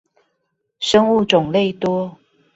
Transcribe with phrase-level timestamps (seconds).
[0.79, 2.17] 生物種類多